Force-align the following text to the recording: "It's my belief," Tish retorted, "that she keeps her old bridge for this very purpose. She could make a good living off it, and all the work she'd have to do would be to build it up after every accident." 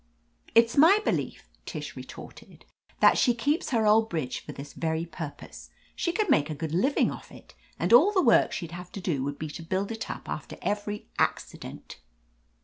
"It's 0.55 0.75
my 0.77 0.97
belief," 1.05 1.47
Tish 1.67 1.95
retorted, 1.95 2.65
"that 3.01 3.19
she 3.19 3.35
keeps 3.35 3.69
her 3.69 3.85
old 3.85 4.09
bridge 4.09 4.39
for 4.43 4.51
this 4.51 4.73
very 4.73 5.05
purpose. 5.05 5.69
She 5.95 6.11
could 6.11 6.27
make 6.27 6.49
a 6.49 6.55
good 6.55 6.71
living 6.71 7.11
off 7.11 7.31
it, 7.31 7.53
and 7.77 7.93
all 7.93 8.11
the 8.11 8.19
work 8.23 8.51
she'd 8.51 8.71
have 8.71 8.91
to 8.93 8.99
do 8.99 9.23
would 9.23 9.37
be 9.37 9.49
to 9.51 9.61
build 9.61 9.91
it 9.91 10.09
up 10.09 10.27
after 10.27 10.57
every 10.63 11.07
accident." 11.19 11.99